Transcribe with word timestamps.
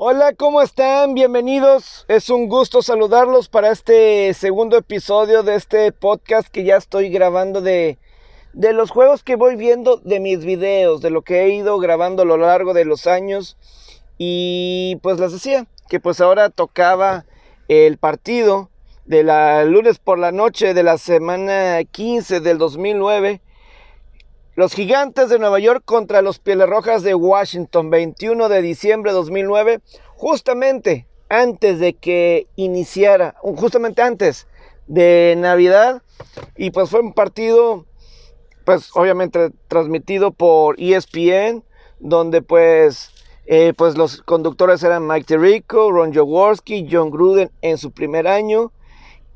Hola, 0.00 0.32
¿cómo 0.32 0.62
están? 0.62 1.14
Bienvenidos. 1.14 2.04
Es 2.06 2.30
un 2.30 2.48
gusto 2.48 2.82
saludarlos 2.82 3.48
para 3.48 3.72
este 3.72 4.32
segundo 4.32 4.76
episodio 4.76 5.42
de 5.42 5.56
este 5.56 5.90
podcast 5.90 6.46
que 6.46 6.62
ya 6.62 6.76
estoy 6.76 7.08
grabando 7.08 7.60
de, 7.60 7.98
de 8.52 8.72
los 8.74 8.92
juegos 8.92 9.24
que 9.24 9.34
voy 9.34 9.56
viendo 9.56 9.96
de 9.96 10.20
mis 10.20 10.44
videos, 10.44 11.00
de 11.00 11.10
lo 11.10 11.22
que 11.22 11.42
he 11.42 11.48
ido 11.48 11.80
grabando 11.80 12.22
a 12.22 12.26
lo 12.26 12.36
largo 12.36 12.74
de 12.74 12.84
los 12.84 13.08
años. 13.08 13.56
Y 14.18 15.00
pues 15.02 15.18
les 15.18 15.32
decía 15.32 15.66
que 15.88 15.98
pues 15.98 16.20
ahora 16.20 16.48
tocaba 16.50 17.24
el 17.66 17.98
partido 17.98 18.70
de 19.04 19.24
la 19.24 19.64
lunes 19.64 19.98
por 19.98 20.20
la 20.20 20.30
noche 20.30 20.74
de 20.74 20.84
la 20.84 20.96
semana 20.98 21.82
15 21.82 22.38
del 22.38 22.58
2009 22.58 23.40
los 24.58 24.74
Gigantes 24.74 25.28
de 25.28 25.38
Nueva 25.38 25.60
York 25.60 25.84
contra 25.84 26.20
los 26.20 26.40
Pieles 26.40 26.68
Rojas 26.68 27.04
de 27.04 27.14
Washington, 27.14 27.90
21 27.90 28.48
de 28.48 28.60
diciembre 28.60 29.12
de 29.12 29.18
2009, 29.18 29.80
justamente 30.16 31.06
antes 31.28 31.78
de 31.78 31.92
que 31.92 32.48
iniciara, 32.56 33.36
justamente 33.40 34.02
antes 34.02 34.48
de 34.88 35.36
Navidad. 35.38 36.02
Y 36.56 36.72
pues 36.72 36.90
fue 36.90 36.98
un 36.98 37.12
partido, 37.12 37.86
pues 38.64 38.90
obviamente 38.94 39.50
transmitido 39.68 40.32
por 40.32 40.74
ESPN, 40.80 41.62
donde 42.00 42.42
pues, 42.42 43.12
eh, 43.46 43.74
pues 43.76 43.96
los 43.96 44.22
conductores 44.22 44.82
eran 44.82 45.06
Mike 45.06 45.36
Tirico, 45.36 45.92
Ron 45.92 46.12
Jaworski, 46.12 46.88
John 46.90 47.12
Gruden 47.12 47.52
en 47.62 47.78
su 47.78 47.92
primer 47.92 48.26
año. 48.26 48.72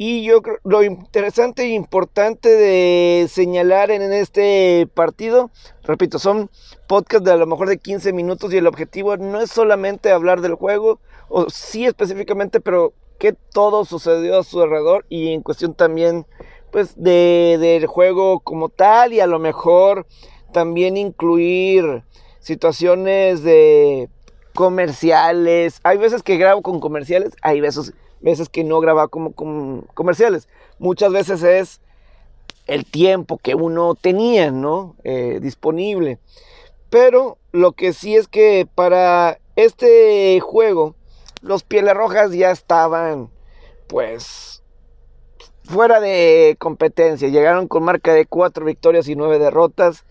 Y 0.05 0.25
yo 0.25 0.43
creo 0.43 0.59
lo 0.65 0.83
interesante 0.83 1.63
e 1.63 1.69
importante 1.69 2.49
de 2.49 3.29
señalar 3.29 3.93
en 3.93 4.13
este 4.13 4.89
partido, 4.93 5.53
repito, 5.85 6.19
son 6.19 6.51
podcasts 6.89 7.25
de 7.25 7.31
a 7.31 7.37
lo 7.37 7.47
mejor 7.47 7.69
de 7.69 7.79
15 7.79 8.13
minutos 8.13 8.53
y 8.53 8.57
el 8.57 8.67
objetivo 8.67 9.17
no 9.17 9.41
es 9.41 9.53
solamente 9.53 10.11
hablar 10.11 10.41
del 10.41 10.57
juego, 10.57 10.99
o 11.29 11.49
sí 11.51 11.87
específicamente, 11.87 12.59
pero 12.59 12.95
que 13.21 13.33
todo 13.33 13.85
sucedió 13.85 14.41
a 14.41 14.43
su 14.43 14.61
alrededor 14.61 15.07
y 15.09 15.33
en 15.35 15.43
cuestión 15.43 15.73
también 15.73 16.27
pues 16.73 17.01
de, 17.01 17.59
del 17.61 17.87
juego 17.87 18.41
como 18.41 18.71
tal 18.71 19.13
y 19.13 19.21
a 19.21 19.29
lo 19.29 19.39
mejor 19.39 20.09
también 20.53 20.97
incluir 20.97 22.03
situaciones 22.41 23.45
de 23.45 24.09
comerciales. 24.53 25.79
Hay 25.85 25.99
veces 25.99 26.25
que 26.25 26.39
grabo 26.39 26.61
con 26.61 26.81
comerciales, 26.81 27.35
hay 27.41 27.61
veces 27.61 27.93
veces 28.23 28.49
que 28.49 28.65
no 28.65 28.81
grababa 28.81 29.09
como, 29.09 29.33
comerciales. 29.95 30.49
Muchas 30.79 31.13
veces 31.13 31.43
es 31.43 31.81
el 32.67 32.85
tiempo 32.85 33.39
que 33.39 33.55
uno 33.55 33.95
tenía, 33.95 34.51
¿no? 34.51 34.97
Eh, 35.05 35.39
disponible. 35.43 36.19
Pero 36.91 37.39
lo 37.53 37.73
que 37.73 37.93
sí 37.93 38.17
es 38.17 38.29
que 38.29 38.67
para 38.75 39.39
este 39.57 40.41
juego, 40.41 40.95
los 41.41 41.65
Pieles 41.65 41.95
Rojas 41.95 42.33
ya 42.33 42.51
estaban, 42.51 43.31
pues, 43.89 44.63
fuera 45.65 46.01
de 46.01 46.57
competencia. 46.59 47.29
Llegaron 47.29 47.69
con 47.69 47.83
marca 47.83 48.13
de 48.13 48.27
cuatro 48.27 48.65
victorias 48.65 49.09
y 49.09 49.17
nueve 49.17 49.39
derrotas. 49.39 50.05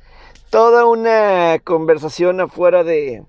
Toda 0.50 0.86
una 0.86 1.60
conversación 1.64 2.42
afuera 2.42 2.84
de, 2.84 3.24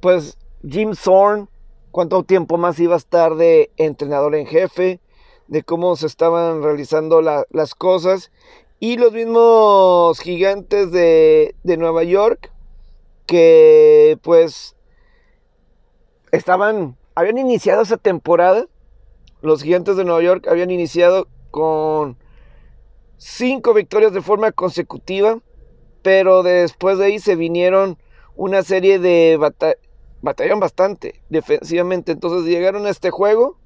pues, 0.00 0.38
Jim 0.66 0.92
Thorne 0.94 1.48
cuánto 1.94 2.24
tiempo 2.24 2.58
más 2.58 2.80
iba 2.80 2.94
a 2.94 2.98
estar 2.98 3.36
de 3.36 3.70
entrenador 3.76 4.34
en 4.34 4.46
jefe, 4.46 4.98
de 5.46 5.62
cómo 5.62 5.94
se 5.94 6.08
estaban 6.08 6.60
realizando 6.60 7.22
las 7.22 7.74
cosas. 7.76 8.32
Y 8.80 8.96
los 8.96 9.12
mismos 9.12 10.18
gigantes 10.18 10.90
de, 10.90 11.54
de 11.62 11.76
Nueva 11.76 12.02
York, 12.02 12.50
que 13.26 14.18
pues 14.22 14.74
estaban, 16.32 16.96
habían 17.14 17.38
iniciado 17.38 17.82
esa 17.82 17.96
temporada. 17.96 18.66
Los 19.40 19.62
gigantes 19.62 19.96
de 19.96 20.04
Nueva 20.04 20.20
York 20.20 20.48
habían 20.48 20.72
iniciado 20.72 21.28
con 21.52 22.18
cinco 23.18 23.72
victorias 23.72 24.12
de 24.12 24.20
forma 24.20 24.50
consecutiva, 24.50 25.38
pero 26.02 26.42
después 26.42 26.98
de 26.98 27.04
ahí 27.04 27.18
se 27.20 27.36
vinieron 27.36 27.98
una 28.34 28.64
serie 28.64 28.98
de, 28.98 29.36
batallas 29.38 29.83
batallaron 30.24 30.60
bastante 30.60 31.20
defensivamente. 31.28 32.12
Entonces 32.12 32.50
llegaron 32.50 32.86
a 32.86 32.90
este 32.90 33.10
juego 33.10 33.58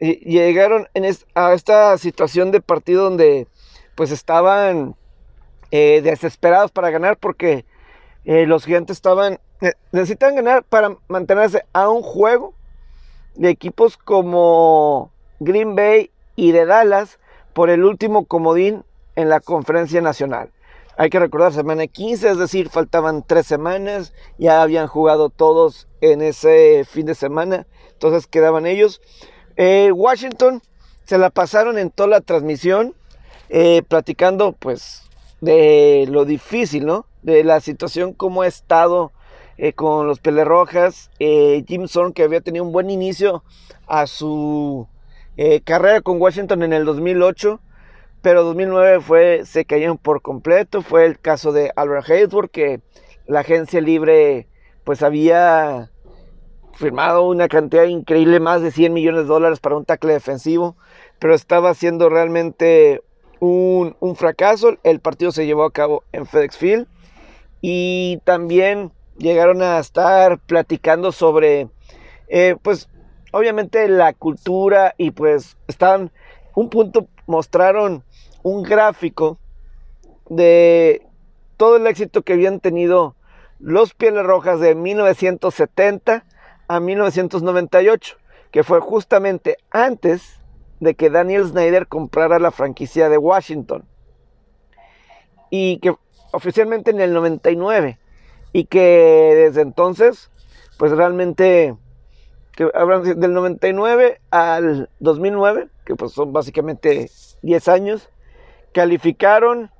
y 0.00 0.16
llegaron 0.30 0.88
a 1.34 1.52
esta 1.52 1.96
situación 1.98 2.50
de 2.50 2.60
partido 2.60 3.04
donde 3.04 3.46
pues 3.94 4.10
estaban 4.10 4.96
eh, 5.70 6.00
desesperados 6.02 6.72
para 6.72 6.90
ganar 6.90 7.16
porque 7.16 7.64
eh, 8.24 8.46
los 8.46 8.64
gigantes 8.64 8.96
estaban 8.96 9.38
necesitan 9.92 10.34
ganar 10.34 10.64
para 10.64 10.96
mantenerse 11.08 11.64
a 11.72 11.88
un 11.88 12.02
juego 12.02 12.54
de 13.34 13.50
equipos 13.50 13.96
como 13.96 15.10
Green 15.40 15.74
Bay 15.74 16.10
y 16.36 16.52
de 16.52 16.66
Dallas 16.66 17.18
por 17.52 17.70
el 17.70 17.84
último 17.84 18.26
comodín 18.26 18.84
en 19.16 19.28
la 19.28 19.40
conferencia 19.40 20.00
nacional. 20.00 20.50
Hay 20.96 21.10
que 21.10 21.18
recordar, 21.18 21.52
semana 21.52 21.88
15, 21.88 22.30
es 22.30 22.38
decir, 22.38 22.68
faltaban 22.68 23.24
tres 23.26 23.48
semanas, 23.48 24.12
ya 24.38 24.62
habían 24.62 24.86
jugado 24.86 25.28
todos 25.28 25.88
en 26.00 26.22
ese 26.22 26.84
fin 26.84 27.06
de 27.06 27.16
semana, 27.16 27.66
entonces 27.92 28.28
quedaban 28.28 28.64
ellos. 28.64 29.00
Eh, 29.56 29.90
Washington 29.90 30.62
se 31.04 31.18
la 31.18 31.30
pasaron 31.30 31.78
en 31.78 31.90
toda 31.90 32.08
la 32.08 32.20
transmisión, 32.20 32.94
eh, 33.48 33.82
platicando 33.88 34.52
pues 34.52 35.02
de 35.40 36.06
lo 36.08 36.24
difícil, 36.24 36.86
¿no? 36.86 37.06
De 37.22 37.42
la 37.42 37.58
situación, 37.58 38.12
cómo 38.12 38.42
ha 38.42 38.46
estado 38.46 39.10
eh, 39.58 39.72
con 39.72 40.06
los 40.06 40.20
Pelerrojas. 40.20 41.10
Jim 41.18 41.88
Zorn, 41.88 42.12
que 42.12 42.22
había 42.22 42.40
tenido 42.40 42.64
un 42.64 42.72
buen 42.72 42.88
inicio 42.88 43.42
a 43.88 44.06
su 44.06 44.86
carrera 45.64 46.00
con 46.00 46.20
Washington 46.20 46.62
en 46.62 46.72
el 46.72 46.84
2008 46.84 47.60
pero 48.24 48.42
2009 48.42 49.00
fue, 49.02 49.42
se 49.44 49.66
cayeron 49.66 49.98
por 49.98 50.22
completo. 50.22 50.80
Fue 50.80 51.04
el 51.04 51.20
caso 51.20 51.52
de 51.52 51.70
Albert 51.76 52.08
Haysworth, 52.08 52.50
que 52.50 52.80
la 53.26 53.40
agencia 53.40 53.82
libre 53.82 54.48
pues 54.82 55.02
había 55.02 55.90
firmado 56.72 57.28
una 57.28 57.48
cantidad 57.48 57.84
increíble, 57.84 58.40
más 58.40 58.62
de 58.62 58.70
100 58.70 58.94
millones 58.94 59.24
de 59.24 59.28
dólares 59.28 59.60
para 59.60 59.76
un 59.76 59.84
tackle 59.84 60.14
defensivo, 60.14 60.74
pero 61.18 61.34
estaba 61.34 61.74
siendo 61.74 62.08
realmente 62.08 63.02
un, 63.40 63.94
fracaso. 64.16 64.78
El 64.84 65.00
partido 65.00 65.30
se 65.30 65.44
llevó 65.44 65.64
a 65.64 65.72
cabo 65.72 66.02
en 66.12 66.24
FedEx 66.24 66.56
Field 66.56 66.86
y 67.60 68.22
también 68.24 68.90
llegaron 69.18 69.60
a 69.60 69.78
estar 69.78 70.38
platicando 70.38 71.12
sobre, 71.12 71.68
eh, 72.28 72.56
pues, 72.62 72.88
obviamente 73.32 73.86
la 73.86 74.14
cultura 74.14 74.94
y 74.96 75.10
pues 75.10 75.58
estaban, 75.68 76.10
un 76.54 76.70
punto 76.70 77.06
mostraron 77.26 78.02
un 78.44 78.62
gráfico 78.62 79.38
de 80.28 81.04
todo 81.56 81.76
el 81.76 81.86
éxito 81.88 82.22
que 82.22 82.34
habían 82.34 82.60
tenido 82.60 83.16
los 83.58 83.94
Pieles 83.94 84.24
Rojas 84.24 84.60
de 84.60 84.74
1970 84.74 86.24
a 86.68 86.80
1998, 86.80 88.16
que 88.50 88.62
fue 88.62 88.80
justamente 88.80 89.56
antes 89.70 90.40
de 90.78 90.94
que 90.94 91.10
Daniel 91.10 91.46
Snyder 91.46 91.88
comprara 91.88 92.38
la 92.38 92.50
franquicia 92.50 93.08
de 93.08 93.16
Washington. 93.18 93.86
Y 95.50 95.78
que 95.78 95.96
oficialmente 96.32 96.90
en 96.90 97.00
el 97.00 97.14
99. 97.14 97.98
Y 98.52 98.66
que 98.66 99.34
desde 99.36 99.62
entonces, 99.62 100.30
pues 100.78 100.92
realmente, 100.92 101.74
que 102.52 102.68
del 103.16 103.32
99 103.32 104.20
al 104.30 104.90
2009, 105.00 105.68
que 105.86 105.96
pues 105.96 106.12
son 106.12 106.32
básicamente 106.32 107.10
10 107.42 107.68
años, 107.68 108.10
calificaron, 108.74 109.70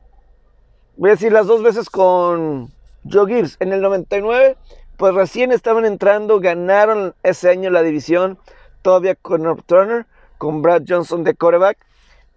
voy 0.97 1.11
a 1.11 1.15
decir 1.15 1.33
las 1.33 1.47
dos 1.47 1.63
veces 1.63 1.91
con 1.91 2.73
Joe 3.11 3.27
Gibbs. 3.27 3.57
En 3.61 3.73
el 3.73 3.83
99, 3.83 4.57
pues 4.97 5.15
recién 5.15 5.53
estaban 5.53 5.85
entrando, 5.85 6.41
ganaron 6.41 7.15
ese 7.23 7.51
año 7.51 7.69
la 7.69 7.83
división, 7.83 8.39
todavía 8.81 9.17
con 9.17 9.43
North 9.43 9.67
Turner, 9.67 10.07
con 10.39 10.63
Brad 10.63 10.85
Johnson 10.89 11.25
de 11.25 11.35
quarterback, 11.35 11.77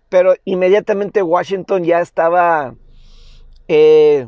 pero 0.10 0.34
inmediatamente 0.44 1.22
Washington 1.22 1.84
ya 1.84 2.02
estaba 2.02 2.74
eh, 3.68 4.28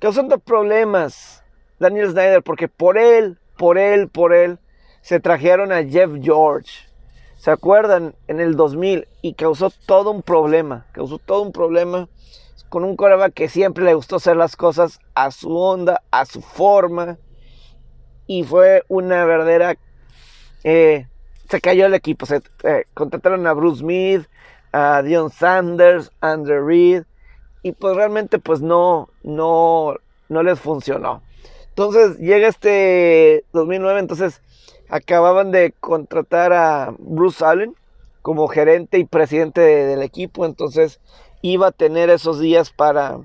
causando 0.00 0.38
problemas. 0.38 1.44
Daniel 1.78 2.10
Snyder, 2.10 2.42
porque 2.42 2.66
por 2.66 2.98
él, 2.98 3.38
por 3.56 3.78
él, 3.78 4.08
por 4.08 4.34
él, 4.34 4.58
se 5.00 5.20
trajeron 5.20 5.70
a 5.70 5.84
Jeff 5.84 6.10
George. 6.20 6.87
¿Se 7.38 7.52
acuerdan? 7.52 8.16
En 8.26 8.40
el 8.40 8.56
2000 8.56 9.06
y 9.22 9.34
causó 9.34 9.70
todo 9.86 10.10
un 10.10 10.22
problema, 10.22 10.86
causó 10.92 11.18
todo 11.18 11.42
un 11.42 11.52
problema 11.52 12.08
con 12.68 12.84
un 12.84 12.96
coreback 12.96 13.32
que 13.32 13.48
siempre 13.48 13.84
le 13.84 13.94
gustó 13.94 14.16
hacer 14.16 14.36
las 14.36 14.56
cosas 14.56 14.98
a 15.14 15.30
su 15.30 15.56
onda, 15.56 16.02
a 16.10 16.26
su 16.26 16.42
forma. 16.42 17.16
Y 18.26 18.42
fue 18.42 18.82
una 18.88 19.24
verdadera... 19.24 19.76
Eh, 20.64 21.06
se 21.48 21.60
cayó 21.60 21.86
el 21.86 21.94
equipo. 21.94 22.26
Eh, 22.64 22.84
contrataron 22.92 23.46
a 23.46 23.54
Bruce 23.54 23.80
Smith, 23.80 24.26
a 24.72 25.02
Dion 25.02 25.30
Sanders, 25.30 26.10
Andrew 26.20 26.66
Reed. 26.66 27.04
Y 27.62 27.72
pues 27.72 27.96
realmente 27.96 28.38
pues 28.38 28.60
no, 28.60 29.08
no, 29.22 29.94
no 30.28 30.42
les 30.42 30.58
funcionó. 30.58 31.22
Entonces 31.68 32.18
llega 32.18 32.48
este 32.48 33.44
2009, 33.52 34.00
entonces 34.00 34.42
acababan 34.88 35.50
de 35.50 35.72
contratar 35.80 36.52
a 36.52 36.94
Bruce 36.98 37.44
Allen 37.44 37.74
como 38.22 38.48
gerente 38.48 38.98
y 38.98 39.04
presidente 39.04 39.60
del 39.60 40.02
equipo, 40.02 40.44
entonces 40.44 41.00
iba 41.42 41.68
a 41.68 41.72
tener 41.72 42.10
esos 42.10 42.40
días 42.40 42.70
para 42.70 43.18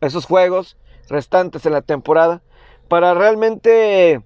esos 0.00 0.24
juegos 0.24 0.76
restantes 1.08 1.66
en 1.66 1.72
la 1.72 1.82
temporada 1.82 2.40
para 2.88 3.14
realmente 3.14 4.22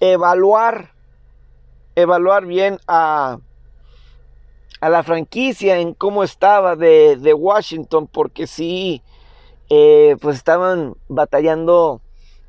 evaluar 0.00 0.92
evaluar 1.96 2.46
bien 2.46 2.78
a, 2.86 3.38
a 4.80 4.88
la 4.88 5.02
franquicia 5.02 5.78
en 5.78 5.94
cómo 5.94 6.22
estaba 6.22 6.76
de, 6.76 7.16
de 7.16 7.34
Washington 7.34 8.06
porque 8.06 8.46
sí 8.46 9.02
eh, 9.68 10.16
pues 10.20 10.36
estaban 10.36 10.94
batallando 11.08 12.00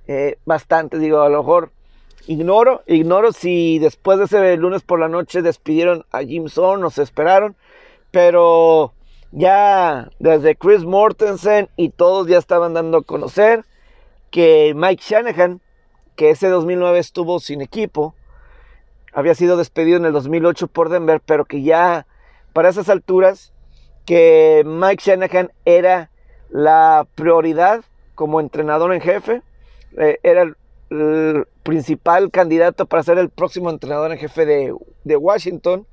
eh, 0.08 0.38
bastante. 0.46 1.00
Digo 1.00 1.22
a 1.22 1.30
lo 1.30 1.40
mejor 1.40 1.72
ignoro 2.30 2.84
ignoro 2.86 3.32
si 3.32 3.80
después 3.80 4.20
de 4.20 4.26
ese 4.26 4.58
lunes 4.58 4.84
por 4.84 5.00
la 5.00 5.08
noche 5.08 5.42
despidieron 5.42 6.06
a 6.12 6.22
Jim 6.22 6.48
Zorn 6.48 6.90
se 6.92 7.02
esperaron 7.02 7.56
pero 8.12 8.94
ya 9.32 10.10
desde 10.20 10.56
Chris 10.56 10.84
Mortensen 10.84 11.70
y 11.76 11.90
todos 11.90 12.28
ya 12.28 12.38
estaban 12.38 12.74
dando 12.74 13.00
a 13.00 13.04
conocer 13.04 13.66
que 14.32 14.74
Mike 14.76 15.04
Shanahan, 15.06 15.62
que 16.16 16.32
ese 16.32 16.50
2009 16.50 17.00
estuvo 17.00 17.40
sin 17.40 17.62
equipo, 17.62 18.16
había 19.14 19.36
sido 19.36 19.58
despedido 19.58 19.98
en 19.98 20.06
el 20.06 20.14
2008 20.14 20.68
por 20.68 20.90
Denver, 20.90 21.22
pero 21.26 21.46
que 21.46 21.62
ya 21.62 22.06
para 22.54 22.70
esas 22.70 22.90
alturas, 22.90 23.54
que 24.06 24.64
Mike 24.66 25.04
Shanahan 25.04 25.52
era 25.66 26.10
la 26.50 27.08
prioridad 27.16 27.84
como 28.16 28.40
entrenador 28.40 28.94
en 28.94 29.02
jefe, 29.02 29.42
eh, 29.98 30.20
era 30.24 30.54
el, 30.90 31.46
principal 31.64 32.32
candidato 32.32 32.86
para 32.86 33.04
ser 33.04 33.18
el 33.20 33.30
próximo 33.30 33.70
entrenador 33.70 34.12
en 34.12 34.18
jefe 34.18 34.46
de, 34.46 34.74
de 35.04 35.18
Washington. 35.18 35.86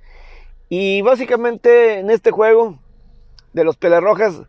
Y 0.68 1.02
básicamente 1.02 1.98
en 1.98 2.10
este 2.10 2.30
juego 2.30 2.78
de 3.52 3.64
los 3.64 3.76
Pelarrojas, 3.76 4.42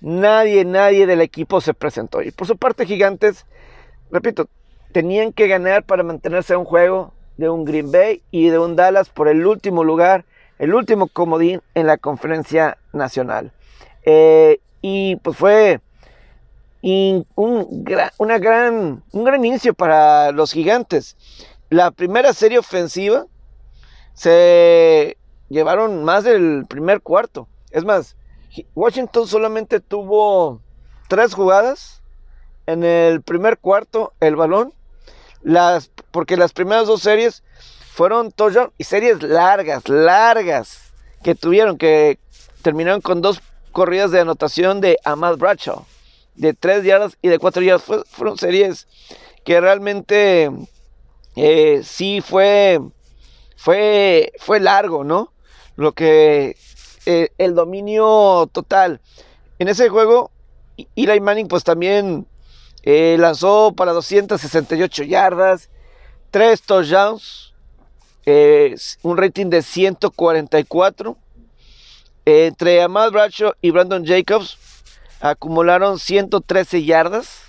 nadie, 0.00 0.64
nadie 0.64 1.06
del 1.06 1.20
equipo 1.20 1.60
se 1.60 1.74
presentó. 1.74 2.22
Y 2.22 2.30
por 2.30 2.46
su 2.46 2.56
parte, 2.56 2.86
Gigantes, 2.86 3.46
repito, 4.10 4.48
tenían 4.92 5.32
que 5.32 5.48
ganar 5.48 5.84
para 5.84 6.02
mantenerse 6.02 6.54
a 6.54 6.58
un 6.58 6.64
juego 6.64 7.12
de 7.36 7.48
un 7.48 7.64
Green 7.64 7.90
Bay 7.90 8.22
y 8.30 8.48
de 8.48 8.58
un 8.58 8.76
Dallas 8.76 9.08
por 9.08 9.28
el 9.28 9.46
último 9.46 9.84
lugar, 9.84 10.24
el 10.58 10.74
último 10.74 11.08
comodín 11.08 11.60
en 11.74 11.86
la 11.86 11.96
conferencia 11.96 12.78
nacional. 12.92 13.52
Eh, 14.04 14.60
y 14.80 15.16
pues 15.16 15.36
fue 15.36 15.80
un, 16.82 17.26
una 18.18 18.38
gran, 18.38 19.02
un 19.12 19.24
gran 19.24 19.44
inicio 19.44 19.72
para 19.74 20.32
los 20.32 20.52
gigantes. 20.52 21.16
La 21.70 21.90
primera 21.90 22.32
serie 22.32 22.58
ofensiva 22.58 23.26
se 24.14 25.16
llevaron 25.48 26.04
más 26.04 26.24
del 26.24 26.66
primer 26.68 27.00
cuarto. 27.00 27.48
Es 27.70 27.84
más, 27.84 28.16
Washington 28.74 29.26
solamente 29.26 29.80
tuvo 29.80 30.60
tres 31.08 31.34
jugadas 31.34 32.02
en 32.66 32.84
el 32.84 33.22
primer 33.22 33.58
cuarto 33.58 34.12
el 34.20 34.36
balón, 34.36 34.72
las, 35.42 35.90
porque 36.10 36.36
las 36.36 36.52
primeras 36.52 36.86
dos 36.86 37.02
series 37.02 37.42
fueron 37.92 38.30
touchdown 38.32 38.72
y 38.78 38.84
series 38.84 39.22
largas, 39.22 39.88
largas 39.88 40.92
que 41.22 41.34
tuvieron, 41.34 41.78
que 41.78 42.18
terminaron 42.62 43.00
con 43.00 43.20
dos 43.20 43.40
corridas 43.72 44.10
de 44.10 44.20
anotación 44.20 44.80
de 44.80 44.98
Ahmad 45.04 45.36
Bradshaw, 45.36 45.84
de 46.34 46.54
tres 46.54 46.84
yardas 46.84 47.16
y 47.22 47.28
de 47.28 47.38
cuatro 47.38 47.62
yardas. 47.62 47.84
fueron 48.10 48.38
series 48.38 48.86
que 49.44 49.60
realmente 49.60 50.50
eh, 51.36 51.80
sí 51.84 52.20
fue, 52.20 52.80
fue, 53.56 54.32
fue 54.38 54.60
largo, 54.60 55.04
¿no? 55.04 55.32
Lo 55.76 55.92
que 55.92 56.56
eh, 57.06 57.30
el 57.38 57.54
dominio 57.54 58.48
total. 58.52 59.00
En 59.58 59.68
ese 59.68 59.88
juego, 59.88 60.30
Eli 60.96 61.20
Manning 61.20 61.48
pues 61.48 61.64
también 61.64 62.26
eh, 62.82 63.16
lanzó 63.18 63.72
para 63.72 63.92
268 63.92 65.04
yardas, 65.04 65.70
3 66.30 66.62
touchdowns, 66.62 67.54
un 69.02 69.16
rating 69.16 69.46
de 69.46 69.62
144. 69.62 71.16
entre 72.24 72.80
Ahmad 72.80 73.10
Bradshaw 73.10 73.52
y 73.60 73.70
Brandon 73.72 74.06
Jacobs 74.06 74.56
acumularon 75.22 76.00
113 76.00 76.84
yardas 76.84 77.42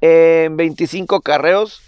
en 0.00 0.56
25 0.56 1.20
carreos. 1.20 1.82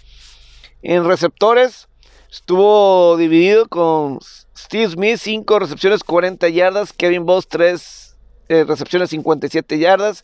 En 0.83 1.05
receptores 1.05 1.87
estuvo 2.29 3.15
dividido 3.17 3.67
con 3.67 4.19
Steve 4.55 4.89
Smith, 4.89 5.17
5 5.17 5.59
recepciones, 5.59 6.03
40 6.03 6.49
yardas. 6.49 6.91
Kevin 6.91 7.25
Boss, 7.25 7.47
3 7.47 8.17
eh, 8.49 8.65
recepciones, 8.67 9.09
57 9.09 9.79
yardas. 9.79 10.23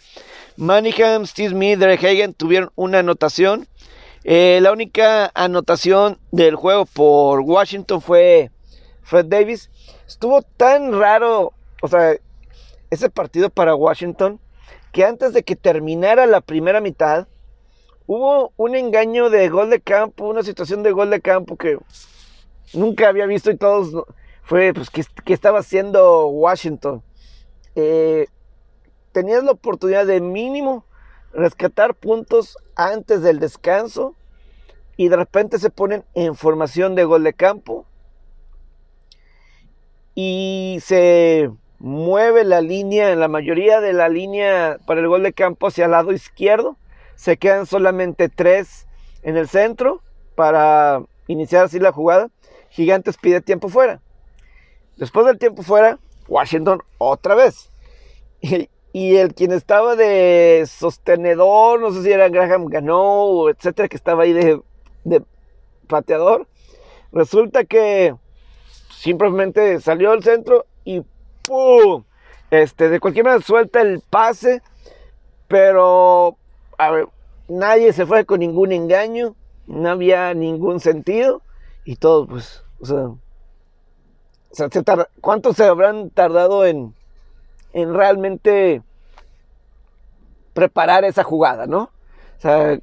Manningham, 0.57 1.25
Steve 1.25 1.49
Smith, 1.49 1.79
Derek 1.79 2.03
Hagen 2.03 2.33
tuvieron 2.33 2.71
una 2.75 2.99
anotación. 2.99 3.67
Eh, 4.25 4.59
la 4.61 4.71
única 4.73 5.31
anotación 5.33 6.19
del 6.31 6.55
juego 6.55 6.85
por 6.85 7.39
Washington 7.39 8.01
fue 8.01 8.51
Fred 9.01 9.25
Davis. 9.25 9.69
Estuvo 10.05 10.41
tan 10.41 10.97
raro, 10.99 11.53
o 11.81 11.87
sea, 11.87 12.15
ese 12.89 13.09
partido 13.09 13.49
para 13.49 13.75
Washington, 13.75 14.39
que 14.93 15.03
antes 15.03 15.33
de 15.33 15.43
que 15.43 15.55
terminara 15.55 16.27
la 16.27 16.39
primera 16.39 16.79
mitad, 16.79 17.27
hubo 18.05 18.53
un 18.57 18.75
engaño 18.75 19.31
de 19.31 19.49
gol 19.49 19.71
de 19.71 19.81
campo, 19.81 20.27
una 20.27 20.43
situación 20.43 20.83
de 20.83 20.91
gol 20.91 21.09
de 21.09 21.19
campo 21.19 21.57
que 21.57 21.79
nunca 22.73 23.09
había 23.09 23.25
visto 23.25 23.49
y 23.49 23.57
todos 23.57 24.05
fue, 24.43 24.71
pues, 24.71 24.91
¿qué, 24.91 25.33
estaba 25.33 25.59
haciendo 25.59 26.27
Washington? 26.27 27.01
Eh, 27.75 28.27
tenías 29.11 29.43
la 29.43 29.51
oportunidad 29.51 30.05
de 30.05 30.21
mínimo 30.21 30.85
rescatar 31.33 31.95
puntos 31.95 32.55
antes 32.75 33.23
del 33.23 33.39
descanso 33.39 34.15
y 34.95 35.07
de 35.07 35.15
repente 35.15 35.57
se 35.57 35.71
ponen 35.71 36.05
en 36.13 36.35
formación 36.35 36.93
de 36.93 37.03
gol 37.03 37.23
de 37.23 37.33
campo 37.33 37.87
y 40.13 40.77
se 40.81 41.49
mueve 41.83 42.45
la 42.45 42.61
línea, 42.61 43.11
en 43.11 43.19
la 43.19 43.27
mayoría 43.27 43.81
de 43.81 43.91
la 43.91 44.07
línea 44.07 44.77
para 44.87 45.01
el 45.01 45.09
gol 45.09 45.21
de 45.21 45.33
campo 45.33 45.67
hacia 45.67 45.83
el 45.83 45.91
lado 45.91 46.13
izquierdo. 46.13 46.77
Se 47.15 47.35
quedan 47.35 47.65
solamente 47.65 48.29
tres 48.29 48.87
en 49.21 49.35
el 49.35 49.49
centro 49.49 50.01
para 50.35 51.03
iniciar 51.27 51.65
así 51.65 51.79
la 51.79 51.91
jugada. 51.91 52.29
Gigantes 52.69 53.17
pide 53.17 53.41
tiempo 53.41 53.67
fuera. 53.67 54.01
Después 54.95 55.25
del 55.25 55.37
tiempo 55.37 55.61
fuera, 55.61 55.99
Washington 56.29 56.81
otra 56.99 57.35
vez. 57.35 57.69
Y, 58.95 59.15
el 59.15 59.33
quien 59.33 59.51
estaba 59.51 59.95
de 59.95 60.65
sostenedor, 60.67 61.81
no 61.81 61.91
sé 61.91 62.03
si 62.03 62.11
era 62.11 62.29
Graham 62.29 62.67
Gano, 62.67 63.49
etcétera, 63.49 63.89
que 63.89 63.97
estaba 63.97 64.23
ahí 64.23 64.33
de, 64.33 64.61
de 65.03 65.23
pateador, 65.87 66.47
resulta 67.11 67.65
que 67.65 68.15
simplemente 68.91 69.81
salió 69.81 70.11
al 70.11 70.23
centro 70.23 70.67
¡pum! 71.43 72.03
Este, 72.51 72.89
de 72.89 72.99
cualquier 72.99 73.25
manera 73.25 73.43
suelta 73.43 73.81
el 73.81 74.01
pase, 74.09 74.61
pero 75.47 76.37
a 76.77 76.91
ver, 76.91 77.07
nadie 77.47 77.93
se 77.93 78.05
fue 78.05 78.25
con 78.25 78.39
ningún 78.39 78.71
engaño, 78.71 79.35
no 79.67 79.89
había 79.89 80.33
ningún 80.33 80.79
sentido 80.79 81.41
y 81.85 81.95
todo, 81.95 82.27
pues, 82.27 82.63
o 82.79 82.85
sea, 82.85 83.09
¿Cuánto 85.19 85.53
se 85.53 85.65
habrán 85.65 86.11
tardado 86.11 86.65
en, 86.65 86.93
en 87.73 87.93
realmente 87.93 88.83
preparar 90.53 91.05
esa 91.05 91.23
jugada, 91.23 91.65
no? 91.65 91.89
O 92.37 92.41
sea, 92.41 92.79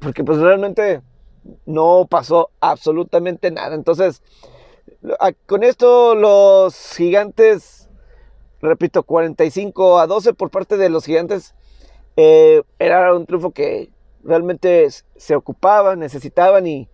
porque 0.00 0.22
pues 0.22 0.38
realmente 0.38 1.02
no 1.66 2.06
pasó 2.08 2.50
absolutamente 2.60 3.50
nada. 3.50 3.74
Entonces, 3.74 4.22
con 5.46 5.64
esto 5.64 6.14
los 6.14 6.94
gigantes, 6.96 7.77
repito, 8.60 9.02
45 9.02 9.98
a 9.98 10.06
12 10.06 10.34
por 10.34 10.50
parte 10.50 10.76
de 10.76 10.88
los 10.88 11.04
gigantes, 11.04 11.54
eh, 12.16 12.62
era 12.78 13.14
un 13.14 13.26
triunfo 13.26 13.52
que 13.52 13.90
realmente 14.24 14.88
se 15.16 15.36
ocupaban, 15.36 16.00
necesitaban 16.00 16.66
y, 16.66 16.88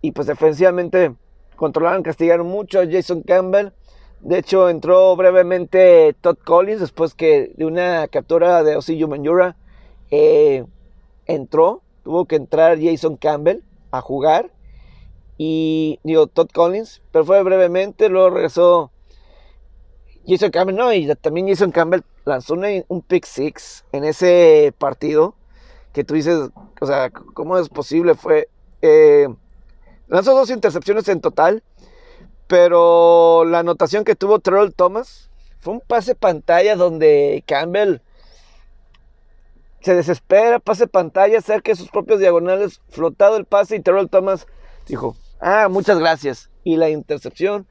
y 0.00 0.12
pues 0.12 0.26
defensivamente 0.26 1.14
controlaron, 1.56 2.02
castigaron 2.02 2.46
mucho 2.46 2.80
a 2.80 2.86
Jason 2.90 3.22
Campbell. 3.22 3.72
De 4.20 4.38
hecho, 4.38 4.68
entró 4.68 5.16
brevemente 5.16 6.14
Todd 6.20 6.36
Collins 6.44 6.80
después 6.80 7.14
que 7.14 7.52
de 7.56 7.64
una 7.64 8.06
captura 8.08 8.62
de 8.62 8.76
Osillo 8.76 9.08
Manjura 9.08 9.56
eh, 10.10 10.64
entró, 11.26 11.82
tuvo 12.02 12.24
que 12.24 12.36
entrar 12.36 12.78
Jason 12.80 13.16
Campbell 13.16 13.62
a 13.90 14.00
jugar. 14.00 14.50
Y 15.38 16.00
digo, 16.02 16.26
Todd 16.26 16.48
Collins, 16.52 17.02
pero 17.12 17.24
fue 17.24 17.42
brevemente, 17.42 18.08
luego 18.08 18.30
regresó 18.30 18.90
Jason 20.26 20.50
Campbell, 20.50 20.76
no, 20.76 20.92
y 20.92 21.12
también 21.16 21.48
Jason 21.48 21.72
Campbell 21.72 22.02
lanzó 22.24 22.54
un 22.54 23.02
pick 23.02 23.24
six 23.24 23.84
en 23.92 24.04
ese 24.04 24.72
partido 24.78 25.34
que 25.92 26.04
tú 26.04 26.14
dices, 26.14 26.50
o 26.80 26.86
sea, 26.86 27.10
¿cómo 27.10 27.58
es 27.58 27.68
posible? 27.68 28.14
Fue, 28.14 28.48
eh, 28.82 29.28
lanzó 30.08 30.34
dos 30.34 30.50
intercepciones 30.50 31.08
en 31.08 31.20
total, 31.20 31.62
pero 32.46 33.44
la 33.44 33.60
anotación 33.60 34.04
que 34.04 34.14
tuvo 34.14 34.38
Troll 34.38 34.72
Thomas 34.72 35.30
fue 35.60 35.74
un 35.74 35.80
pase 35.80 36.14
pantalla 36.14 36.76
donde 36.76 37.42
Campbell 37.46 38.00
se 39.80 39.94
desespera, 39.94 40.58
pase 40.58 40.86
pantalla, 40.86 41.40
cerca 41.40 41.72
de 41.72 41.76
sus 41.76 41.90
propios 41.90 42.20
diagonales, 42.20 42.80
flotado 42.88 43.36
el 43.36 43.46
pase 43.46 43.76
y 43.76 43.80
Terrell 43.80 44.10
Thomas 44.10 44.46
dijo, 44.86 45.16
ah, 45.40 45.68
muchas 45.70 45.98
gracias. 45.98 46.50
Y 46.64 46.76
la 46.76 46.90
intercepción 46.90 47.66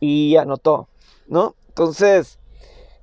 y 0.00 0.36
anotó, 0.36 0.88
¿no? 1.26 1.54
Entonces, 1.74 2.38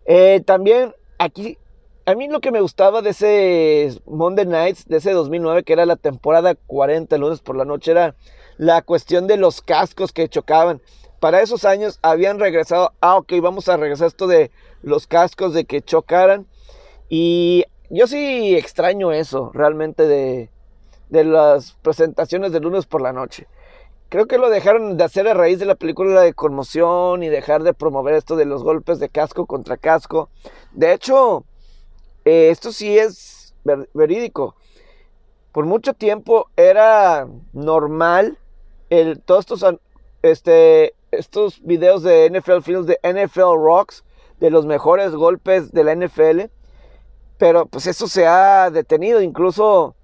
eh, 0.05 0.41
también 0.45 0.95
aquí, 1.17 1.57
a 2.05 2.15
mí 2.15 2.29
lo 2.29 2.39
que 2.39 2.53
me 2.53 2.61
gustaba 2.61 3.01
de 3.01 3.09
ese 3.09 3.99
Monday 4.05 4.45
Nights, 4.45 4.87
de 4.87 4.97
ese 4.97 5.11
2009, 5.11 5.63
que 5.63 5.73
era 5.73 5.85
la 5.85 5.97
temporada 5.97 6.55
40, 6.55 7.17
lunes 7.17 7.41
por 7.41 7.57
la 7.57 7.65
noche, 7.65 7.91
era 7.91 8.15
la 8.57 8.81
cuestión 8.81 9.27
de 9.27 9.35
los 9.35 9.61
cascos 9.61 10.13
que 10.13 10.29
chocaban. 10.29 10.81
Para 11.19 11.41
esos 11.41 11.65
años 11.65 11.99
habían 12.01 12.39
regresado, 12.39 12.93
ah, 13.01 13.17
ok, 13.17 13.33
vamos 13.41 13.67
a 13.67 13.75
regresar 13.75 14.07
esto 14.07 14.25
de 14.25 14.51
los 14.83 15.05
cascos, 15.05 15.53
de 15.53 15.65
que 15.65 15.81
chocaran. 15.81 16.47
Y 17.09 17.65
yo 17.89 18.07
sí 18.07 18.55
extraño 18.55 19.11
eso 19.11 19.51
realmente 19.53 20.07
de, 20.07 20.49
las 21.09 21.73
presentaciones 21.81 22.53
de 22.53 22.61
lunes 22.61 22.85
por 22.85 23.01
la 23.01 23.11
noche. 23.11 23.47
Creo 24.11 24.27
que 24.27 24.37
lo 24.37 24.49
dejaron 24.49 24.97
de 24.97 25.03
hacer 25.05 25.27
a 25.27 25.33
raíz 25.33 25.57
de 25.57 25.65
la 25.65 25.75
película 25.75 26.21
de 26.21 26.33
conmoción 26.33 27.23
y 27.23 27.29
dejar 27.29 27.63
de 27.63 27.73
promover 27.73 28.13
esto 28.13 28.35
de 28.35 28.45
los 28.45 28.61
golpes 28.61 28.99
de 28.99 29.07
casco 29.07 29.45
contra 29.45 29.77
casco. 29.77 30.29
De 30.73 30.93
hecho, 30.93 31.45
eh, 32.25 32.49
esto 32.51 32.71
sí 32.73 32.99
es 32.99 33.55
verídico. 33.93 34.55
Por 35.53 35.65
mucho 35.65 35.93
tiempo 35.93 36.49
era 36.57 37.25
normal 37.53 38.37
el, 38.89 39.21
todos 39.21 39.45
estos, 39.45 39.79
este, 40.21 40.93
estos 41.11 41.61
videos 41.63 42.03
de 42.03 42.29
NFL 42.29 42.61
Films, 42.63 42.87
de 42.87 42.99
NFL 43.03 43.55
Rocks, 43.55 44.03
de 44.41 44.49
los 44.49 44.65
mejores 44.65 45.13
golpes 45.13 45.71
de 45.71 45.83
la 45.85 45.95
NFL 45.95 46.51
pero 47.41 47.65
pues 47.65 47.87
eso 47.87 48.07
se 48.07 48.27
ha 48.27 48.69
detenido, 48.69 49.19
incluso 49.19 49.95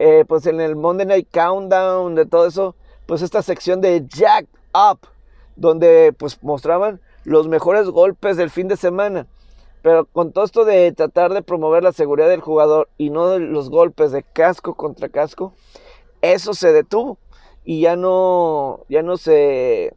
eh, 0.00 0.24
pues 0.26 0.44
en 0.46 0.60
el 0.60 0.74
Monday 0.74 1.06
Night 1.06 1.28
Countdown, 1.32 2.16
de 2.16 2.26
todo 2.26 2.48
eso, 2.48 2.74
pues 3.10 3.22
esta 3.22 3.42
sección 3.42 3.80
de 3.80 4.06
Jack 4.06 4.46
Up, 4.72 5.00
donde 5.56 6.14
pues 6.16 6.40
mostraban 6.44 7.00
los 7.24 7.48
mejores 7.48 7.88
golpes 7.88 8.36
del 8.36 8.50
fin 8.50 8.68
de 8.68 8.76
semana. 8.76 9.26
Pero 9.82 10.04
con 10.04 10.30
todo 10.30 10.44
esto 10.44 10.64
de 10.64 10.92
tratar 10.92 11.34
de 11.34 11.42
promover 11.42 11.82
la 11.82 11.90
seguridad 11.90 12.28
del 12.28 12.40
jugador 12.40 12.88
y 12.98 13.10
no 13.10 13.36
los 13.40 13.68
golpes 13.68 14.12
de 14.12 14.22
casco 14.22 14.74
contra 14.74 15.08
casco, 15.08 15.52
eso 16.22 16.54
se 16.54 16.72
detuvo 16.72 17.18
y 17.64 17.80
ya 17.80 17.96
no, 17.96 18.84
ya 18.88 19.02
no 19.02 19.16
se, 19.16 19.92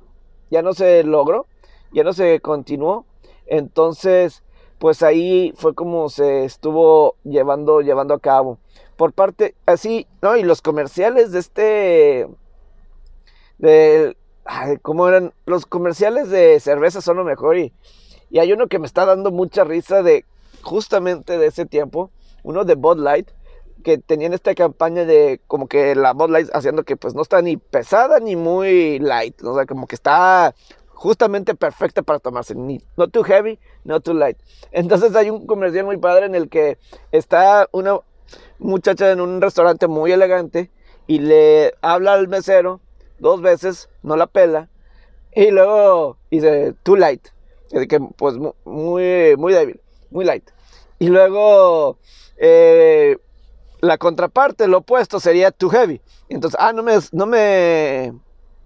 ya 0.50 0.63
no 0.63 0.74
se 0.74 1.03
logró, 1.03 1.46
ya 1.91 2.03
no 2.03 2.13
se 2.13 2.39
continuó. 2.39 3.05
Entonces, 3.46 4.41
pues 4.79 5.03
ahí 5.03 5.53
fue 5.55 5.75
como 5.75 6.10
se 6.10 6.46
estuvo 6.46 7.13
llevando, 7.24 7.82
llevando 7.82 8.15
a 8.15 8.20
cabo. 8.20 8.58
Por 8.96 9.13
parte, 9.13 9.53
así, 9.67 10.08
¿no? 10.24 10.36
Y 10.36 10.41
los 10.41 10.63
comerciales 10.63 11.32
de 11.32 11.38
este, 11.38 12.27
de, 13.63 14.17
¿cómo 14.82 15.08
eran? 15.08 15.34
Los 15.46 15.65
comerciales 15.65 16.29
de 16.29 16.60
cerveza 16.60 17.01
son 17.01 17.17
lo 17.17 17.24
mejor 17.24 17.58
y, 17.58 17.74
y 18.29 18.39
hay 18.39 18.51
uno 18.51 18.67
que 18.67 18.77
me 18.77 18.86
está 18.86 19.05
dando 19.05 19.32
mucha 19.32 19.63
risa 19.63 20.03
de, 20.03 20.25
justamente 20.62 21.38
de 21.38 21.48
ese 21.48 21.65
tiempo, 21.65 22.12
uno 22.43 22.65
de 22.65 22.75
Bud 22.75 22.98
Light, 23.00 23.29
que 23.84 23.98
tenían 23.98 24.34
esta 24.34 24.53
campaña 24.53 25.05
de 25.05 25.41
como 25.48 25.67
que 25.67 25.96
la 25.96 26.13
Bud 26.13 26.29
Light 26.29 26.50
haciendo 26.53 26.84
que 26.84 26.98
pues 26.98 27.15
no 27.15 27.22
está 27.22 27.41
ni 27.41 27.58
pesada 27.58 28.20
ni 28.20 28.36
muy 28.36 29.00
light, 29.00 29.41
o 29.43 29.55
sea, 29.55 29.65
como 29.65 29.88
que 29.88 29.96
está 29.96 30.53
justamente 30.89 31.55
perfecta 31.55 32.01
para 32.01 32.20
tomarse. 32.20 32.55
No 32.55 33.08
too 33.08 33.24
heavy, 33.24 33.60
no 33.84 34.00
too 34.00 34.13
light. 34.13 34.38
Entonces 34.72 35.15
hay 35.15 35.29
un 35.29 35.46
comercial 35.46 35.86
muy 35.86 35.98
padre 35.98 36.25
en 36.25 36.36
el 36.36 36.50
que 36.50 36.77
está 37.12 37.67
una 37.72 38.00
muchacha 38.60 39.12
en 39.12 39.20
un 39.20 39.41
restaurante 39.41 39.88
muy 39.88 40.12
elegante 40.12 40.72
y 41.08 41.20
le 41.20 41.74
habla 41.82 42.13
al 42.13 42.29
mesero 42.29 42.79
dos 43.24 43.42
veces, 43.42 43.89
no 44.03 44.15
la 44.15 44.27
pela, 44.27 44.70
y 45.34 45.50
luego 45.50 46.18
dice 46.30 46.75
too 46.84 46.96
light. 46.96 47.27
Que 47.72 48.00
pues 48.18 48.36
muy, 48.65 49.36
muy 49.36 49.53
débil, 49.53 49.82
muy 50.12 50.25
light. 50.25 50.48
Y 51.00 51.08
luego 51.08 51.98
eh, 52.38 53.18
la 53.82 53.98
contraparte, 53.98 54.68
lo 54.68 54.80
opuesto, 54.80 55.20
sería 55.20 55.50
too 55.50 55.70
heavy. 55.70 56.00
Entonces, 56.30 56.60
ah, 56.62 56.72
no 56.72 56.84
me, 56.84 56.94
no 57.12 57.25
me 57.25 58.13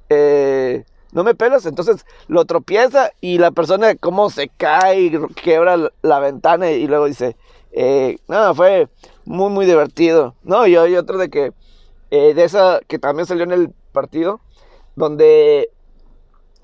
eh, 0.10 0.84
no 1.12 1.24
me 1.24 1.36
pelas, 1.36 1.66
entonces 1.66 2.06
lo 2.28 2.46
tropieza 2.46 3.12
y 3.22 3.38
la 3.38 3.52
persona 3.52 3.96
como 3.96 4.30
se 4.30 4.50
cae 4.50 5.02
y 5.02 5.12
quebra 5.36 5.92
la 6.02 6.20
ventana 6.20 6.70
y 6.72 6.86
luego 6.88 7.06
dice, 7.06 7.38
eh, 7.72 8.18
no, 8.28 8.54
fue 8.54 8.90
muy, 9.26 9.50
muy 9.50 9.66
divertido. 9.66 10.36
No, 10.44 10.68
y 10.68 10.76
hay 10.76 10.96
otro 10.96 11.18
de 11.18 11.30
que, 11.30 11.54
eh, 12.12 12.34
de 12.34 12.44
esa 12.44 12.80
que 12.88 13.00
también 13.00 13.26
salió 13.26 13.44
en 13.44 13.52
el 13.52 13.70
partido, 13.92 14.42
donde 14.96 15.70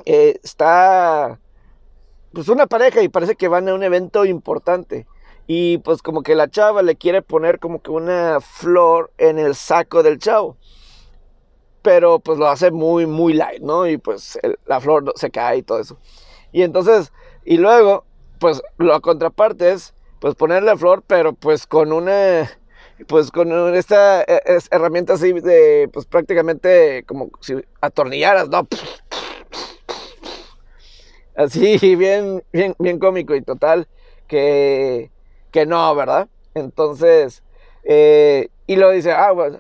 eh, 0.06 0.40
está, 0.44 1.40
pues 2.34 2.50
una 2.50 2.68
pareja 2.68 3.02
y 3.02 3.10
parece 3.10 3.36
que 3.36 3.48
van 3.48 3.70
a 3.70 3.74
un 3.74 3.84
evento 3.84 4.26
importante. 4.26 5.08
Y 5.46 5.80
pues 5.80 6.02
como 6.02 6.24
que 6.24 6.36
la 6.36 6.50
chava 6.50 6.82
le 6.84 6.96
quiere 6.96 7.22
poner 7.22 7.60
como 7.60 7.82
que 7.82 7.92
una 7.92 8.40
flor 8.40 9.12
en 9.18 9.40
el 9.40 9.56
saco 9.56 10.02
del 10.02 10.20
chavo 10.20 10.58
pero 11.84 12.20
pues 12.20 12.40
lo 12.40 12.48
hace 12.48 12.72
muy, 12.72 13.06
muy 13.06 13.34
light, 13.34 13.62
¿no? 13.62 13.86
Y 13.86 13.98
pues 13.98 14.40
la 14.66 14.80
flor 14.80 15.14
se 15.16 15.30
cae 15.30 15.58
y 15.58 15.64
todo 15.64 15.80
eso. 15.80 16.00
Y 16.52 16.64
entonces, 16.64 17.12
y 17.46 17.58
luego, 17.58 18.06
pues 18.40 18.64
la 18.80 19.00
contraparte 19.02 19.72
es, 19.72 19.94
pues 20.20 20.34
ponerle 20.34 20.68
la 20.72 20.78
flor, 20.78 21.04
pero 21.06 21.34
pues 21.34 21.68
con 21.68 21.92
una, 21.92 22.50
pues 23.08 23.32
con 23.32 23.76
esta 23.76 24.22
e, 24.24 24.42
herramienta 24.72 25.14
así 25.14 25.34
de, 25.34 25.90
pues 25.92 26.06
prácticamente 26.06 27.04
como 27.08 27.30
si 27.42 27.56
atornillaras, 27.82 28.50
¿no? 28.50 28.68
Así, 31.36 31.96
bien, 31.96 32.44
bien, 32.52 32.76
bien 32.78 33.00
cómico 33.00 33.34
y 33.36 33.42
total, 33.42 33.88
que, 34.28 35.12
que 35.52 35.66
no, 35.66 35.96
¿verdad? 35.96 36.28
Entonces, 36.54 37.44
eh, 37.84 38.50
y 38.68 38.76
lo 38.76 38.92
dice, 38.92 39.12
ah, 39.12 39.32
bueno, 39.32 39.60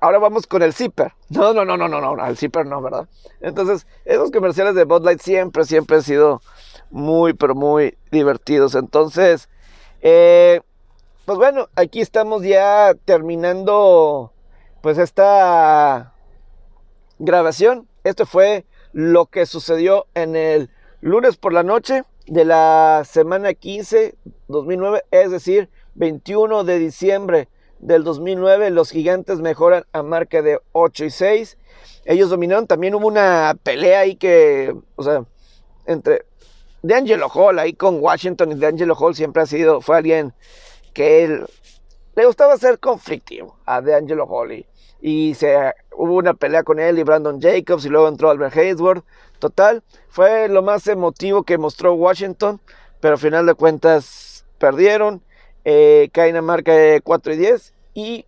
ahora 0.00 0.18
vamos 0.18 0.46
con 0.46 0.62
el 0.62 0.72
zipper. 0.72 1.12
No, 1.30 1.52
no, 1.52 1.64
no, 1.64 1.76
no, 1.76 1.88
no, 1.88 2.00
no, 2.00 2.26
el 2.26 2.36
zipper 2.36 2.66
no, 2.66 2.80
¿verdad? 2.80 3.08
Entonces, 3.40 3.86
esos 4.04 4.30
comerciales 4.30 4.74
de 4.74 4.84
Bud 4.84 5.04
Light 5.04 5.20
siempre, 5.20 5.64
siempre 5.64 5.96
han 5.96 6.02
sido 6.02 6.40
muy, 6.90 7.34
pero 7.34 7.54
muy 7.54 7.98
divertidos. 8.10 8.74
Entonces, 8.74 9.48
eh, 10.00 10.60
pues 11.28 11.36
bueno, 11.36 11.68
aquí 11.76 12.00
estamos 12.00 12.42
ya 12.42 12.94
terminando, 13.04 14.32
pues 14.80 14.96
esta 14.96 16.14
grabación. 17.18 17.86
Esto 18.02 18.24
fue 18.24 18.64
lo 18.94 19.26
que 19.26 19.44
sucedió 19.44 20.06
en 20.14 20.36
el 20.36 20.70
lunes 21.02 21.36
por 21.36 21.52
la 21.52 21.62
noche 21.62 22.04
de 22.28 22.46
la 22.46 23.02
semana 23.04 23.52
15, 23.52 24.16
2009, 24.48 25.04
es 25.10 25.30
decir, 25.30 25.68
21 25.96 26.64
de 26.64 26.78
diciembre 26.78 27.50
del 27.78 28.04
2009 28.04 28.70
los 28.70 28.90
gigantes 28.90 29.40
mejoran 29.40 29.84
a 29.92 30.02
marca 30.02 30.40
de 30.40 30.58
8 30.72 31.04
y 31.04 31.10
6. 31.10 31.58
Ellos 32.06 32.30
dominaron, 32.30 32.66
también 32.66 32.94
hubo 32.94 33.06
una 33.06 33.54
pelea 33.62 34.00
ahí 34.00 34.16
que, 34.16 34.74
o 34.96 35.02
sea, 35.02 35.26
entre 35.84 36.24
D'Angelo 36.80 37.28
Hall 37.28 37.58
ahí 37.58 37.74
con 37.74 38.00
Washington 38.00 38.52
y 38.52 38.54
D'Angelo 38.54 38.94
Hall 38.94 39.14
siempre 39.14 39.42
ha 39.42 39.46
sido, 39.46 39.82
fue 39.82 39.98
alguien 39.98 40.32
que 40.98 41.22
él, 41.22 41.46
le 42.16 42.26
gustaba 42.26 42.56
ser 42.56 42.80
conflictivo 42.80 43.56
a 43.64 43.80
D'Angelo 43.80 44.24
Hall 44.24 44.66
y, 45.00 45.34
se, 45.34 45.72
hubo 45.96 46.14
una 46.14 46.34
pelea 46.34 46.64
con 46.64 46.80
él 46.80 46.98
y 46.98 47.04
Brandon 47.04 47.40
Jacobs 47.40 47.86
y 47.86 47.88
luego 47.88 48.08
entró 48.08 48.30
Albert 48.30 48.56
Haysworth. 48.56 49.04
Total, 49.38 49.84
fue 50.08 50.48
lo 50.48 50.60
más 50.60 50.88
emotivo 50.88 51.44
que 51.44 51.56
mostró 51.56 51.94
Washington, 51.94 52.60
pero 52.98 53.14
al 53.14 53.20
final 53.20 53.46
de 53.46 53.54
cuentas 53.54 54.44
perdieron. 54.58 55.22
Eh, 55.64 56.08
caen 56.12 56.34
a 56.34 56.42
marca 56.42 56.72
de 56.72 57.00
4 57.00 57.34
y 57.34 57.36
10 57.36 57.74
y 57.94 58.26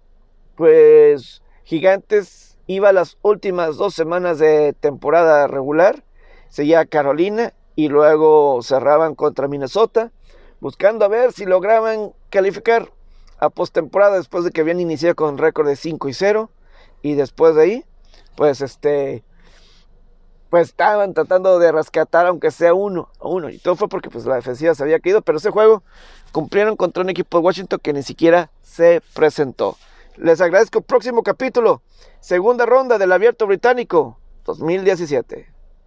pues 0.55 1.43
Gigantes 1.65 2.57
iba 2.69 2.93
las 2.93 3.19
últimas 3.23 3.79
dos 3.79 3.95
semanas 3.95 4.39
de 4.39 4.75
temporada 4.75 5.49
regular, 5.49 6.05
seguía 6.51 6.87
Carolina 6.87 7.53
y 7.75 7.89
luego 7.89 8.63
cerraban 8.63 9.17
contra 9.17 9.49
Minnesota, 9.49 10.13
buscando 10.61 11.05
a 11.05 11.09
ver 11.09 11.33
si 11.33 11.47
lograban 11.47 12.13
calificar 12.29 12.93
a 13.39 13.49
postemporada 13.49 14.17
después 14.17 14.45
de 14.45 14.51
que 14.51 14.61
habían 14.61 14.81
iniciado 14.81 15.15
con 15.15 15.39
récord 15.39 15.67
de 15.67 15.77
5 15.77 16.09
y 16.09 16.15
0 16.15 16.51
y 17.03 17.15
después 17.15 17.55
de 17.55 17.63
ahí, 17.63 17.85
pues 18.37 18.61
este 18.61 19.25
pues 20.51 20.69
estaban 20.69 21.15
tratando 21.15 21.61
de 21.61 21.71
rescatar 21.71 22.27
aunque 22.27 22.51
sea 22.51 22.75
uno 22.75 23.09
a 23.21 23.29
uno. 23.29 23.51
Y 23.51 23.59
todo 23.59 23.77
fue 23.77 23.89
porque 23.89 24.11
pues 24.11 24.27
la 24.27 24.35
defensiva 24.35 24.75
se 24.75 24.83
había 24.83 24.99
caído, 24.99 25.23
pero 25.23 25.39
ese 25.39 25.51
juego 25.51 25.85
cumplieron 26.33 26.77
contra 26.77 27.03
un 27.03 27.09
equipo 27.09 27.39
de 27.39 27.45
Washington 27.45 27.79
que 27.81 27.93
ni 27.93 28.03
siquiera 28.03 28.51
se 28.63 29.01
presentó. 29.15 29.77
Les 30.17 30.41
agradezco. 30.41 30.81
Próximo 30.81 31.23
capítulo, 31.23 31.83
segunda 32.19 32.67
ronda 32.67 32.99
del 32.99 33.13
Abierto 33.13 33.47
Británico 33.47 34.19
2017. 34.45 35.60